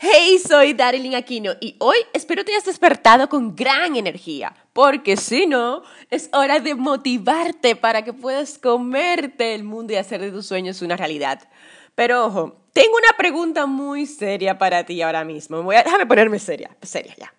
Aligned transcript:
Hey, 0.00 0.38
soy 0.38 0.74
Darilyn 0.74 1.16
Aquino 1.16 1.54
y 1.60 1.74
hoy 1.80 1.96
espero 2.12 2.44
te 2.44 2.52
hayas 2.52 2.66
despertado 2.66 3.28
con 3.28 3.56
gran 3.56 3.96
energía, 3.96 4.54
porque 4.72 5.16
si 5.16 5.44
no, 5.44 5.82
es 6.08 6.30
hora 6.32 6.60
de 6.60 6.76
motivarte 6.76 7.74
para 7.74 8.02
que 8.02 8.12
puedas 8.12 8.60
comerte 8.60 9.56
el 9.56 9.64
mundo 9.64 9.92
y 9.92 9.96
hacer 9.96 10.20
de 10.20 10.30
tus 10.30 10.46
sueños 10.46 10.82
una 10.82 10.96
realidad. 10.96 11.48
Pero 11.96 12.26
ojo, 12.26 12.60
tengo 12.72 12.96
una 12.96 13.16
pregunta 13.16 13.66
muy 13.66 14.06
seria 14.06 14.56
para 14.56 14.86
ti 14.86 15.02
ahora 15.02 15.24
mismo. 15.24 15.64
Voy 15.64 15.74
a, 15.74 15.82
déjame 15.82 16.06
ponerme 16.06 16.38
seria, 16.38 16.76
seria 16.80 17.16
ya. 17.16 17.34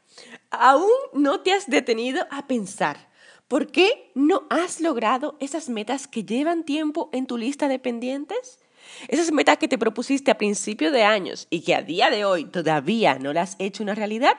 ¿Aún 0.52 0.92
no 1.14 1.40
te 1.40 1.54
has 1.54 1.66
detenido 1.70 2.28
a 2.30 2.46
pensar 2.46 3.08
por 3.48 3.68
qué 3.68 4.12
no 4.16 4.48
has 4.50 4.82
logrado 4.82 5.38
esas 5.40 5.70
metas 5.70 6.10
que 6.10 6.26
llevan 6.26 6.66
tiempo 6.66 7.10
en 7.14 7.26
tu 7.26 7.38
lista 7.38 7.70
de 7.70 7.80
pendientes? 7.80 8.60
Esas 9.08 9.32
metas 9.32 9.58
que 9.58 9.68
te 9.68 9.78
propusiste 9.78 10.32
a 10.32 10.38
principio 10.38 10.92
de 10.92 11.04
años 11.04 11.48
y 11.50 11.62
que 11.62 11.76
a 11.76 11.82
día 11.82 12.10
de 12.10 12.26
hoy 12.26 12.46
todavía 12.46 13.18
no 13.20 13.34
las 13.34 13.52
has 13.52 13.56
hecho 13.60 13.84
una 13.84 13.96
realidad. 13.96 14.38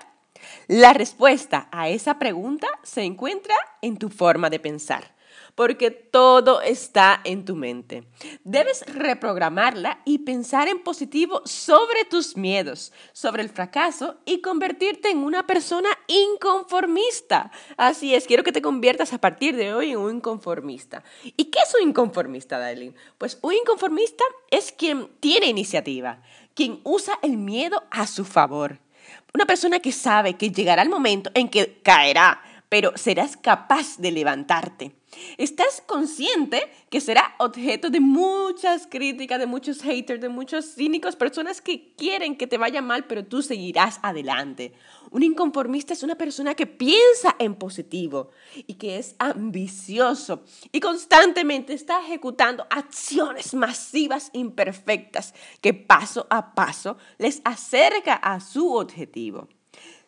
La 0.68 0.92
respuesta 0.92 1.68
a 1.70 1.88
esa 1.88 2.18
pregunta 2.18 2.66
se 2.82 3.02
encuentra 3.02 3.54
en 3.82 3.96
tu 3.98 4.08
forma 4.08 4.50
de 4.50 4.60
pensar 4.60 5.14
porque 5.54 5.90
todo 5.90 6.60
está 6.62 7.20
en 7.24 7.44
tu 7.44 7.56
mente. 7.56 8.04
Debes 8.44 8.84
reprogramarla 8.86 10.00
y 10.04 10.18
pensar 10.18 10.68
en 10.68 10.82
positivo 10.82 11.42
sobre 11.44 12.04
tus 12.04 12.36
miedos, 12.36 12.92
sobre 13.12 13.42
el 13.42 13.48
fracaso 13.48 14.16
y 14.24 14.40
convertirte 14.40 15.10
en 15.10 15.18
una 15.18 15.46
persona 15.46 15.88
inconformista. 16.06 17.50
Así 17.76 18.14
es, 18.14 18.26
quiero 18.26 18.44
que 18.44 18.52
te 18.52 18.62
conviertas 18.62 19.12
a 19.12 19.18
partir 19.18 19.56
de 19.56 19.74
hoy 19.74 19.92
en 19.92 19.98
un 19.98 20.16
inconformista. 20.16 21.02
¿Y 21.24 21.44
qué 21.44 21.58
es 21.60 21.74
un 21.80 21.88
inconformista, 21.88 22.58
Darling? 22.58 22.92
Pues 23.18 23.38
un 23.42 23.54
inconformista 23.54 24.24
es 24.50 24.72
quien 24.72 25.08
tiene 25.20 25.46
iniciativa, 25.46 26.22
quien 26.54 26.80
usa 26.84 27.18
el 27.22 27.36
miedo 27.36 27.84
a 27.90 28.06
su 28.06 28.24
favor. 28.24 28.78
Una 29.32 29.46
persona 29.46 29.80
que 29.80 29.92
sabe 29.92 30.34
que 30.34 30.50
llegará 30.50 30.82
el 30.82 30.88
momento 30.88 31.30
en 31.34 31.48
que 31.48 31.80
caerá, 31.82 32.42
pero 32.70 32.92
serás 32.96 33.36
capaz 33.36 33.98
de 33.98 34.12
levantarte. 34.12 34.92
Estás 35.38 35.82
consciente 35.84 36.72
que 36.88 37.00
será 37.00 37.34
objeto 37.40 37.90
de 37.90 37.98
muchas 37.98 38.86
críticas, 38.86 39.40
de 39.40 39.46
muchos 39.46 39.82
haters, 39.82 40.20
de 40.20 40.28
muchos 40.28 40.76
cínicos, 40.76 41.16
personas 41.16 41.60
que 41.60 41.94
quieren 41.96 42.36
que 42.36 42.46
te 42.46 42.58
vaya 42.58 42.80
mal, 42.80 43.06
pero 43.06 43.24
tú 43.24 43.42
seguirás 43.42 43.98
adelante. 44.02 44.72
Un 45.10 45.24
inconformista 45.24 45.94
es 45.94 46.04
una 46.04 46.14
persona 46.14 46.54
que 46.54 46.68
piensa 46.68 47.34
en 47.40 47.56
positivo 47.56 48.30
y 48.54 48.74
que 48.74 48.98
es 48.98 49.16
ambicioso 49.18 50.44
y 50.70 50.78
constantemente 50.78 51.72
está 51.72 52.00
ejecutando 52.04 52.64
acciones 52.70 53.52
masivas 53.52 54.30
imperfectas 54.32 55.34
que 55.60 55.74
paso 55.74 56.28
a 56.30 56.54
paso 56.54 56.96
les 57.18 57.42
acerca 57.44 58.14
a 58.14 58.38
su 58.38 58.74
objetivo. 58.74 59.48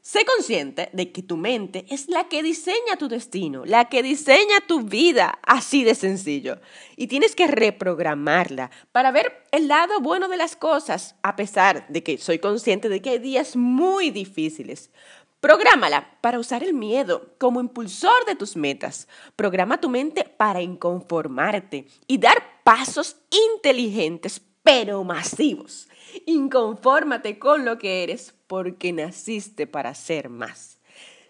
Sé 0.02 0.24
consciente 0.24 0.90
de 0.92 1.12
que 1.12 1.22
tu 1.22 1.36
mente 1.36 1.86
es 1.88 2.08
la 2.08 2.24
que 2.28 2.42
diseña 2.42 2.96
tu 2.98 3.06
destino, 3.06 3.64
la 3.64 3.84
que 3.84 4.02
diseña 4.02 4.60
tu 4.66 4.82
vida, 4.82 5.38
así 5.44 5.84
de 5.84 5.94
sencillo. 5.94 6.60
Y 6.96 7.06
tienes 7.06 7.36
que 7.36 7.46
reprogramarla 7.46 8.72
para 8.90 9.12
ver 9.12 9.44
el 9.52 9.68
lado 9.68 10.00
bueno 10.00 10.26
de 10.26 10.36
las 10.36 10.56
cosas, 10.56 11.14
a 11.22 11.36
pesar 11.36 11.86
de 11.86 12.02
que 12.02 12.18
soy 12.18 12.40
consciente 12.40 12.88
de 12.88 13.00
que 13.00 13.10
hay 13.10 13.18
días 13.20 13.54
muy 13.54 14.10
difíciles. 14.10 14.90
Prográmala 15.38 16.18
para 16.20 16.40
usar 16.40 16.64
el 16.64 16.74
miedo 16.74 17.36
como 17.38 17.60
impulsor 17.60 18.26
de 18.26 18.34
tus 18.34 18.56
metas. 18.56 19.06
Programa 19.36 19.80
tu 19.80 19.88
mente 19.88 20.24
para 20.24 20.62
inconformarte 20.62 21.86
y 22.08 22.18
dar 22.18 22.42
pasos 22.64 23.18
inteligentes 23.54 24.42
pero 24.62 25.04
masivos. 25.04 25.88
Inconfórmate 26.26 27.38
con 27.38 27.64
lo 27.64 27.78
que 27.78 28.02
eres 28.02 28.34
porque 28.46 28.92
naciste 28.92 29.66
para 29.66 29.94
ser 29.94 30.28
más. 30.28 30.78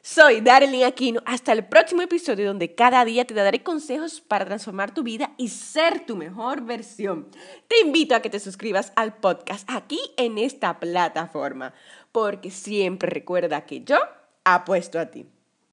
Soy 0.05 0.41
Darlene 0.41 0.84
Aquino. 0.84 1.22
Hasta 1.27 1.53
el 1.53 1.64
próximo 1.64 2.03
episodio 2.03 2.48
donde 2.48 2.75
cada 2.75 3.05
día 3.05 3.25
te 3.25 3.34
daré 3.34 3.62
consejos 3.62 4.20
para 4.20 4.44
transformar 4.44 4.93
tu 4.93 5.04
vida 5.04 5.32
y 5.37 5.47
ser 5.48 6.04
tu 6.04 6.16
mejor 6.16 6.62
versión. 6.62 7.28
Te 7.69 7.78
invito 7.81 8.16
a 8.16 8.20
que 8.20 8.28
te 8.28 8.41
suscribas 8.41 8.93
al 8.97 9.15
podcast 9.19 9.69
aquí 9.70 10.00
en 10.16 10.38
esta 10.38 10.81
plataforma 10.81 11.72
porque 12.10 12.50
siempre 12.50 13.10
recuerda 13.10 13.64
que 13.64 13.84
yo 13.84 13.99
apuesto 14.43 14.99
a 14.99 15.06
ti. 15.06 15.25